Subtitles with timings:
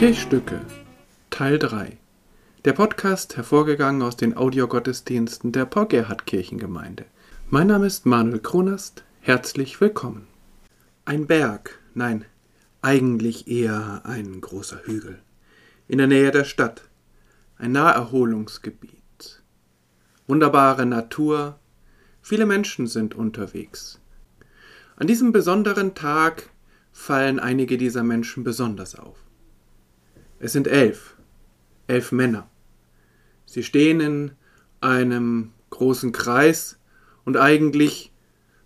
[0.00, 0.62] Kirchstücke
[1.28, 1.98] Teil 3
[2.64, 7.04] Der Podcast hervorgegangen aus den Audiogottesdiensten der Paul Gerhard Kirchengemeinde.
[7.50, 9.04] Mein Name ist Manuel Kronast.
[9.20, 10.26] Herzlich willkommen.
[11.04, 12.24] Ein Berg, nein,
[12.80, 15.18] eigentlich eher ein großer Hügel.
[15.86, 16.88] In der Nähe der Stadt.
[17.58, 19.42] Ein Naherholungsgebiet.
[20.26, 21.58] Wunderbare Natur.
[22.22, 24.00] Viele Menschen sind unterwegs.
[24.96, 26.48] An diesem besonderen Tag
[26.90, 29.18] fallen einige dieser Menschen besonders auf.
[30.40, 31.16] Es sind elf,
[31.86, 32.50] elf Männer.
[33.46, 34.32] Sie stehen in
[34.80, 36.78] einem großen Kreis
[37.24, 38.12] und eigentlich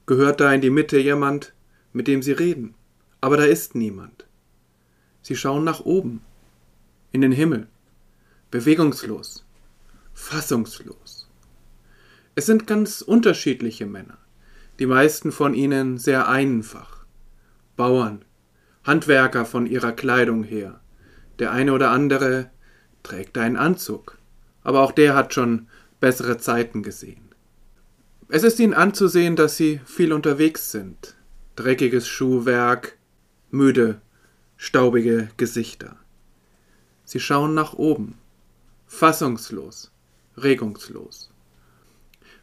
[0.07, 1.53] gehört da in die Mitte jemand,
[1.93, 2.75] mit dem sie reden.
[3.21, 4.27] Aber da ist niemand.
[5.21, 6.23] Sie schauen nach oben,
[7.13, 7.69] in den Himmel,
[8.51, 9.47] bewegungslos,
[10.15, 11.29] fassungslos.
[12.35, 14.17] Es sind ganz unterschiedliche Männer
[14.79, 17.05] die meisten von ihnen sehr einfach.
[17.77, 18.25] Bauern,
[18.83, 20.81] Handwerker von ihrer Kleidung her.
[21.39, 22.51] Der eine oder andere
[23.03, 24.19] trägt einen Anzug,
[24.63, 25.69] aber auch der hat schon
[26.01, 27.35] bessere Zeiten gesehen.
[28.29, 31.17] Es ist ihnen anzusehen, dass sie viel unterwegs sind.
[31.57, 32.97] Dreckiges Schuhwerk,
[33.51, 34.01] müde,
[34.57, 35.97] staubige Gesichter.
[37.05, 38.19] Sie schauen nach oben,
[38.87, 39.93] fassungslos,
[40.37, 41.31] regungslos.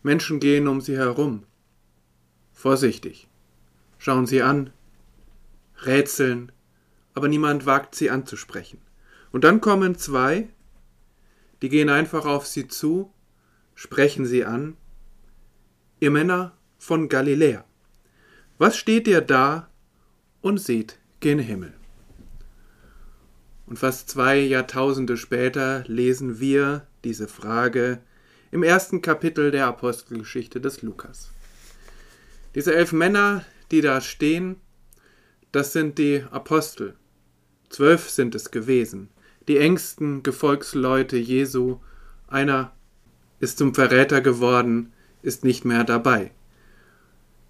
[0.04, 1.44] Menschen gehen um sie herum,
[2.62, 3.28] Vorsichtig.
[3.98, 4.70] Schauen Sie an.
[5.84, 6.52] Rätseln.
[7.14, 8.80] Aber niemand wagt sie anzusprechen.
[9.32, 10.50] Und dann kommen zwei,
[11.62, 13.14] die gehen einfach auf sie zu,
[13.76, 14.78] sprechen sie an.
[16.00, 17.64] Ihr Männer von Galiläa.
[18.58, 19.70] Was steht ihr da
[20.42, 21.74] und seht gen Himmel?
[23.66, 28.02] Und fast zwei Jahrtausende später lesen wir diese Frage
[28.52, 31.32] im ersten Kapitel der Apostelgeschichte des Lukas.
[32.54, 34.58] Diese elf Männer, die da stehen,
[35.52, 36.96] das sind die Apostel.
[37.72, 39.08] Zwölf sind es gewesen,
[39.48, 41.80] die engsten Gefolgsleute Jesu.
[42.28, 42.74] Einer
[43.40, 46.32] ist zum Verräter geworden, ist nicht mehr dabei.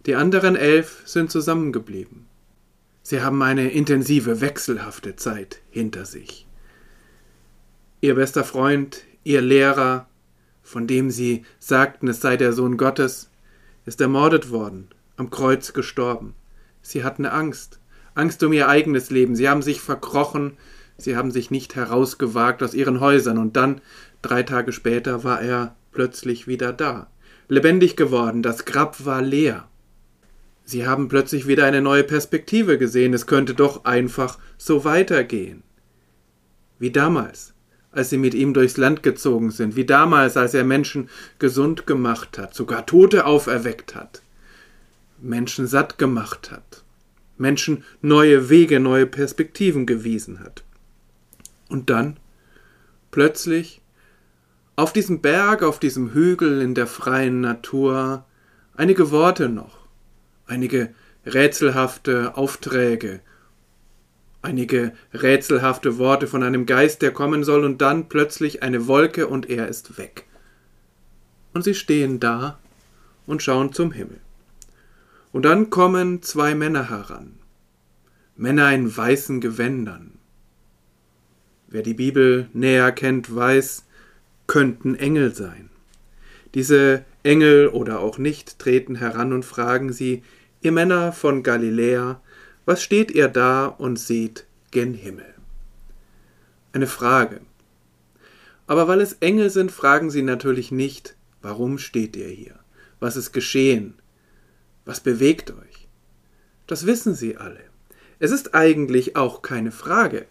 [0.06, 2.28] Die anderen elf sind zusammengeblieben.
[3.02, 6.46] Sie haben eine intensive, wechselhafte Zeit hinter sich.
[8.00, 10.08] Ihr bester Freund, ihr Lehrer,
[10.62, 13.32] von dem sie sagten, es sei der Sohn Gottes,
[13.88, 16.36] ist ermordet worden, am Kreuz gestorben.
[16.84, 17.81] Sie hatten Angst,
[18.14, 20.54] Angst um ihr eigenes Leben, sie haben sich verkrochen,
[20.98, 23.82] sie haben sich nicht herausgewagt aus ihren Häusern, und dann,
[24.22, 27.08] drei Tage später, war er plötzlich wieder da,
[27.48, 29.68] lebendig geworden, das Grab war leer.
[30.64, 35.64] Sie haben plötzlich wieder eine neue Perspektive gesehen, es könnte doch einfach so weitergehen.
[36.80, 37.54] Wie damals,
[37.92, 42.38] als sie mit ihm durchs Land gezogen sind, wie damals, als er Menschen gesund gemacht
[42.38, 44.22] hat, sogar Tote auferweckt hat,
[45.20, 46.71] Menschen satt gemacht hat,
[47.42, 50.64] Menschen neue Wege, neue Perspektiven gewiesen hat.
[51.68, 52.18] Und dann,
[53.12, 53.82] plötzlich,
[54.76, 58.26] auf diesem Berg, auf diesem Hügel in der freien Natur,
[58.76, 59.80] einige Worte noch,
[60.46, 60.94] einige
[61.26, 63.20] rätselhafte Aufträge,
[64.42, 69.50] einige rätselhafte Worte von einem Geist, der kommen soll, und dann plötzlich eine Wolke und
[69.50, 70.26] er ist weg.
[71.54, 72.60] Und sie stehen da
[73.26, 74.20] und schauen zum Himmel.
[75.32, 77.40] Und dann kommen zwei Männer heran,
[78.36, 80.18] Männer in weißen Gewändern.
[81.68, 83.86] Wer die Bibel näher kennt, weiß,
[84.48, 85.70] könnten Engel sein.
[86.54, 90.24] Diese Engel oder auch nicht treten heran und fragen sie,
[90.62, 92.22] ihr Männer von Galiläa,
[92.66, 95.34] was steht ihr da und seht gen Himmel?
[96.74, 97.42] Eine Frage.
[98.68, 102.60] Aber weil es Engel sind, fragen sie natürlich nicht, warum steht ihr hier?
[103.00, 103.96] Was ist geschehen?
[104.86, 105.88] Was bewegt euch?
[106.68, 107.60] Das wissen sie alle.
[108.20, 110.26] Es ist eigentlich auch keine Frage.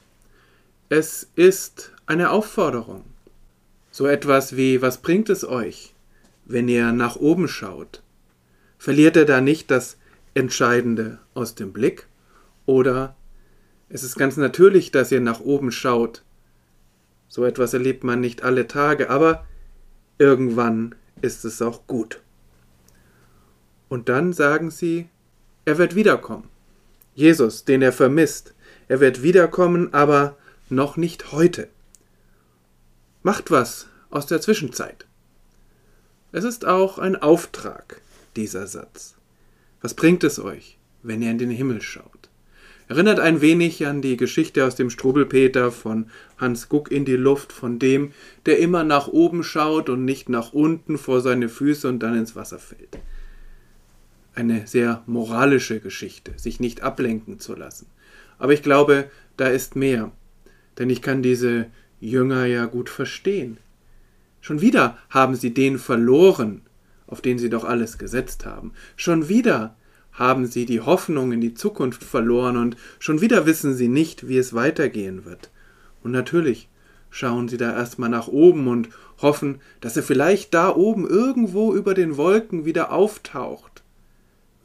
[0.88, 3.04] Es ist eine Aufforderung.
[3.90, 5.94] So etwas wie, was bringt es euch,
[6.44, 8.02] wenn ihr nach oben schaut?
[8.78, 9.98] Verliert er da nicht das
[10.34, 12.06] Entscheidende aus dem Blick?
[12.66, 13.16] Oder
[13.88, 16.22] es ist ganz natürlich, dass ihr nach oben schaut.
[17.28, 19.44] So etwas erlebt man nicht alle Tage, aber
[20.18, 22.20] irgendwann ist es auch gut.
[23.90, 25.08] Und dann sagen sie,
[25.66, 26.48] er wird wiederkommen.
[27.14, 28.54] Jesus, den er vermisst,
[28.88, 30.36] er wird wiederkommen, aber
[30.70, 31.68] noch nicht heute.
[33.22, 35.06] Macht was aus der Zwischenzeit.
[36.32, 38.00] Es ist auch ein Auftrag,
[38.36, 39.16] dieser Satz.
[39.82, 42.28] Was bringt es euch, wenn ihr in den Himmel schaut?
[42.86, 47.52] Erinnert ein wenig an die Geschichte aus dem Strubelpeter von Hans Guck in die Luft,
[47.52, 48.12] von dem,
[48.46, 52.36] der immer nach oben schaut und nicht nach unten vor seine Füße und dann ins
[52.36, 52.98] Wasser fällt.
[54.34, 57.86] Eine sehr moralische Geschichte, sich nicht ablenken zu lassen.
[58.38, 60.12] Aber ich glaube, da ist mehr.
[60.78, 61.66] denn ich kann diese
[62.00, 63.58] Jünger ja gut verstehen.
[64.40, 66.62] Schon wieder haben sie den verloren,
[67.06, 68.72] auf den sie doch alles gesetzt haben.
[68.96, 69.76] Schon wieder
[70.12, 74.38] haben sie die Hoffnung in die Zukunft verloren und schon wieder wissen sie nicht, wie
[74.38, 75.50] es weitergehen wird.
[76.02, 76.68] Und natürlich
[77.10, 78.88] schauen sie da erstmal nach oben und
[79.20, 83.69] hoffen, dass er vielleicht da oben irgendwo über den Wolken wieder auftaucht,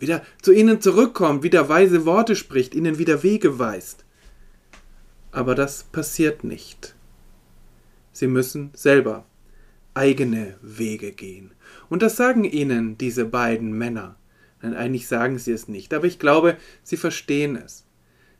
[0.06, 4.06] wieder zu ihnen zurückkommt, wieder weise Worte spricht, ihnen wieder Wege weist.
[5.32, 6.96] Aber das passiert nicht.
[8.12, 9.26] Sie müssen selber
[9.96, 11.52] eigene Wege gehen.
[11.90, 14.16] Und das sagen ihnen diese beiden Männer.
[14.62, 17.86] Nein, eigentlich sagen sie es nicht, aber ich glaube, sie verstehen es.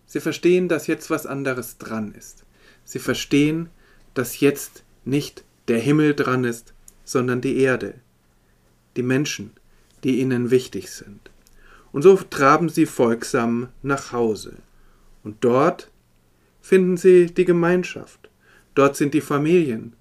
[0.06, 2.46] Sie verstehen, dass jetzt was anderes dran ist.
[2.84, 3.70] Sie verstehen,
[4.14, 7.96] dass jetzt nicht der Himmel dran ist, sondern die Erde,
[8.96, 9.52] die Menschen,
[10.04, 11.32] die ihnen wichtig sind.
[11.96, 14.58] Und so traben sie folgsam nach Hause.
[15.24, 15.90] Und dort
[16.60, 18.30] finden sie die Gemeinschaft,
[18.74, 19.94] dort sind die Familien,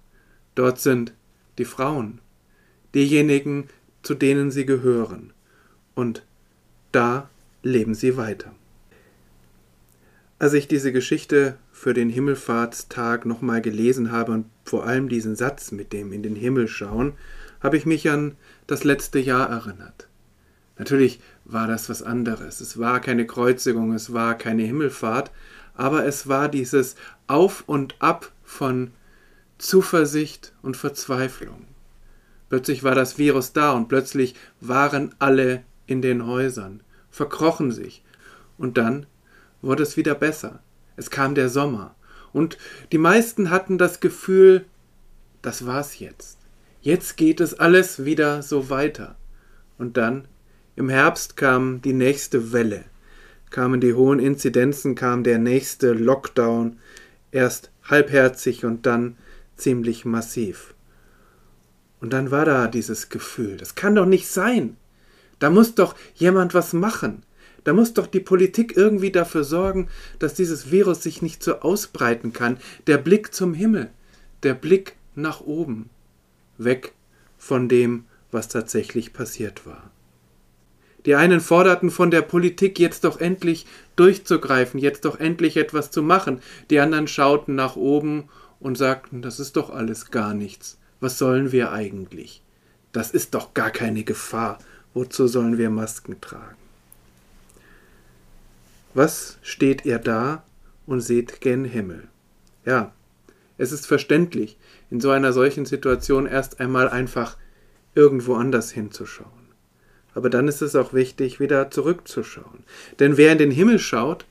[0.56, 1.12] dort sind
[1.56, 2.20] die Frauen,
[2.96, 3.69] diejenigen,
[4.02, 5.32] zu denen sie gehören.
[5.94, 6.25] Und
[6.91, 7.31] da
[7.62, 8.52] leben sie weiter.
[10.41, 15.70] Als ich diese Geschichte für den Himmelfahrtstag nochmal gelesen habe und vor allem diesen Satz
[15.70, 17.12] mit dem in den Himmel schauen,
[17.61, 18.35] habe ich mich an
[18.67, 20.08] das letzte Jahr erinnert.
[20.76, 22.61] Natürlich war das was anderes.
[22.61, 25.31] Es war keine Kreuzigung, es war keine Himmelfahrt,
[25.75, 28.91] aber es war dieses Auf und Ab von
[29.59, 31.67] Zuversicht und Verzweiflung.
[32.49, 38.05] Plötzlich war das Virus da und plötzlich waren alle in den Häusern, verkrochen sich.
[38.59, 39.06] Und dann
[39.62, 40.61] wurde es wieder besser.
[40.97, 41.94] Es kam der Sommer.
[42.32, 42.59] Und
[42.93, 44.67] die meisten hatten das Gefühl,
[45.43, 46.38] das war's jetzt.
[46.81, 49.17] Jetzt geht es alles wieder so weiter.
[49.79, 50.29] Und dann,
[50.76, 52.85] im Herbst kam die nächste Welle,
[53.50, 56.79] kamen die hohen Inzidenzen, kam der nächste Lockdown,
[57.31, 59.17] erst halbherzig und dann
[59.56, 60.75] ziemlich massiv.
[62.00, 64.76] Und dann war da dieses Gefühl, das kann doch nicht sein.
[65.38, 67.23] Da muss doch jemand was machen.
[67.62, 69.88] Da muss doch die Politik irgendwie dafür sorgen,
[70.19, 72.59] dass dieses Virus sich nicht so ausbreiten kann.
[72.87, 73.91] Der Blick zum Himmel,
[74.43, 75.88] der Blick nach oben,
[76.59, 76.93] weg
[77.38, 79.94] von dem, was tatsächlich passiert war.
[81.06, 83.67] Die einen forderten von der Politik jetzt doch endlich
[83.97, 86.41] durchzugreifen, jetzt doch endlich etwas zu machen.
[86.71, 88.29] Die anderen schauten nach oben
[88.59, 90.79] und sagten, das ist doch alles gar nichts.
[91.01, 92.43] Was sollen wir eigentlich?
[92.93, 94.59] Das ist doch gar keine Gefahr.
[94.95, 96.56] Wozu sollen wir Masken tragen?
[98.95, 100.45] Was steht ihr da
[100.87, 102.06] und seht gen Himmel?
[102.65, 102.93] Ja,
[103.59, 104.56] es ist verständlich,
[104.91, 107.37] in so einer solchen Situation erst einmal einfach
[107.95, 109.44] irgendwo anders hinzuschauen.
[110.15, 112.65] Aber dann ist es auch wichtig, wieder zurückzuschauen.
[113.01, 114.27] Denn wer in den Himmel schaut,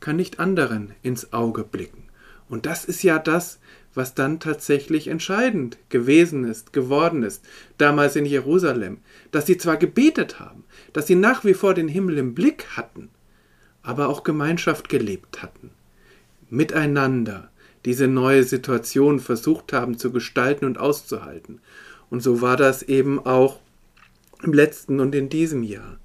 [0.00, 2.04] kann nicht anderen ins Auge blicken.
[2.48, 3.58] Und das ist ja das,
[3.94, 7.44] was dann tatsächlich entscheidend gewesen ist, geworden ist,
[7.78, 8.98] damals in Jerusalem,
[9.32, 13.10] dass sie zwar gebetet haben, dass sie nach wie vor den Himmel im Blick hatten,
[13.82, 15.70] aber auch Gemeinschaft gelebt hatten,
[16.48, 17.50] miteinander
[17.84, 21.60] diese neue Situation versucht haben zu gestalten und auszuhalten.
[22.10, 23.60] Und so war das eben auch
[24.42, 25.98] im letzten und in diesem Jahr,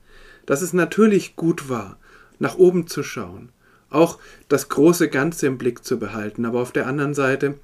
[0.46, 1.98] dass es natürlich gut war,
[2.40, 3.50] nach oben zu schauen,
[3.90, 7.56] auch das große Ganze im Blick zu behalten, aber auf der anderen Seite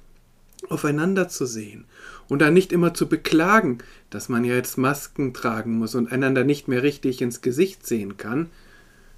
[0.68, 1.86] aufeinander zu sehen
[2.28, 3.78] und dann nicht immer zu beklagen,
[4.10, 8.16] dass man ja jetzt Masken tragen muss und einander nicht mehr richtig ins Gesicht sehen
[8.16, 8.50] kann,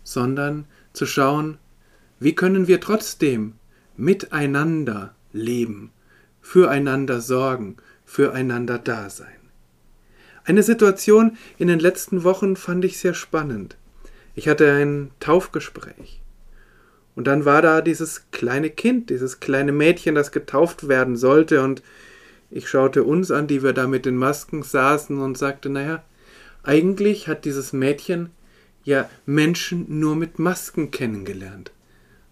[0.04, 1.58] sondern zu schauen,
[2.20, 3.54] wie können wir trotzdem
[3.96, 5.90] miteinander leben,
[6.40, 9.41] füreinander sorgen, füreinander da sein.
[10.44, 13.76] Eine Situation in den letzten Wochen fand ich sehr spannend.
[14.34, 16.20] Ich hatte ein Taufgespräch.
[17.14, 21.82] Und dann war da dieses kleine Kind, dieses kleine Mädchen, das getauft werden sollte, und
[22.50, 26.02] ich schaute uns an, die wir da mit den Masken saßen, und sagte, naja,
[26.62, 28.30] eigentlich hat dieses Mädchen
[28.84, 31.70] ja Menschen nur mit Masken kennengelernt.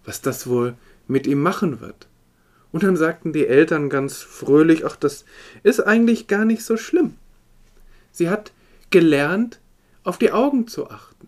[0.03, 0.75] Was das wohl
[1.07, 2.07] mit ihm machen wird.
[2.71, 5.25] Und dann sagten die Eltern ganz fröhlich, ach, das
[5.63, 7.15] ist eigentlich gar nicht so schlimm.
[8.11, 8.51] Sie hat
[8.89, 9.59] gelernt,
[10.03, 11.27] auf die Augen zu achten.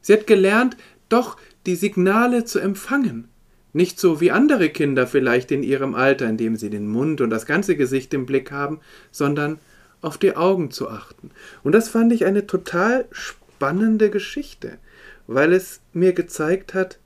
[0.00, 0.76] Sie hat gelernt,
[1.08, 1.36] doch
[1.66, 3.28] die Signale zu empfangen.
[3.72, 7.44] Nicht so wie andere Kinder vielleicht in ihrem Alter, indem sie den Mund und das
[7.44, 9.58] ganze Gesicht im Blick haben, sondern
[10.00, 11.30] auf die Augen zu achten.
[11.62, 14.78] Und das fand ich eine total spannende Geschichte,
[15.26, 16.98] weil es mir gezeigt hat,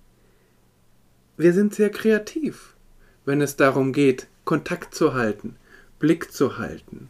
[1.37, 2.75] wir sind sehr kreativ,
[3.25, 5.56] wenn es darum geht, Kontakt zu halten,
[5.99, 7.09] Blick zu halten.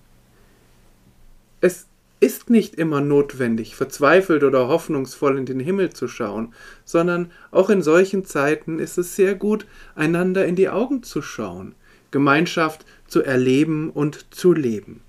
[1.60, 1.86] Es
[2.20, 7.82] ist nicht immer notwendig, verzweifelt oder hoffnungsvoll in den Himmel zu schauen, sondern auch in
[7.82, 11.74] solchen Zeiten ist es sehr gut, einander in die Augen zu schauen,
[12.10, 15.00] Gemeinschaft zu erleben und zu leben.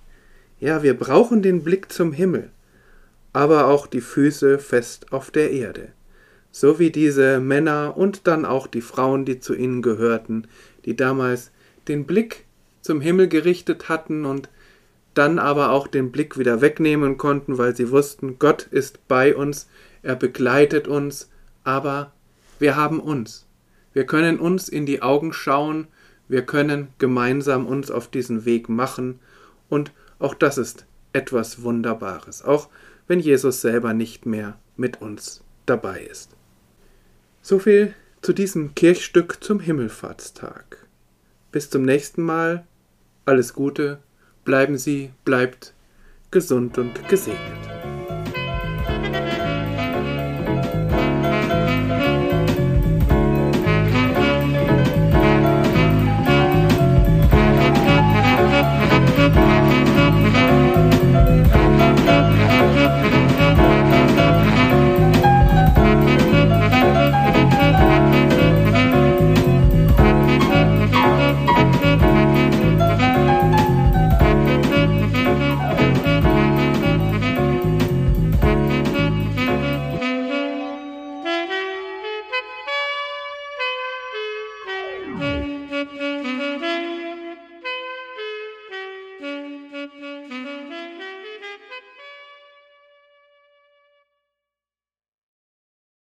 [0.60, 2.50] Ja, wir brauchen den Blick zum Himmel,
[3.34, 5.90] aber auch die Füße fest auf der Erde,
[6.52, 10.48] so wie diese Männer und dann auch die Frauen, die zu ihnen gehörten,
[10.86, 11.52] die damals
[11.88, 12.46] den Blick
[12.82, 14.50] zum Himmel gerichtet hatten und
[15.14, 19.68] dann aber auch den Blick wieder wegnehmen konnten, weil sie wussten, Gott ist bei uns,
[20.04, 21.30] er begleitet uns,
[21.64, 22.12] aber
[22.60, 23.46] wir haben uns.
[23.94, 25.88] Wir können uns in die Augen schauen,
[26.28, 29.20] wir können gemeinsam uns auf diesen Weg machen
[29.68, 32.70] und auch das ist etwas Wunderbares, auch
[33.08, 36.36] wenn Jesus selber nicht mehr mit uns dabei ist.
[37.42, 40.86] So viel zu diesem Kirchstück zum Himmelfahrtstag.
[41.52, 42.66] Bis zum nächsten Mal.
[43.26, 44.00] Alles Gute
[44.44, 45.74] Bleiben Sie, bleibt
[46.32, 47.91] gesund und gesegnet.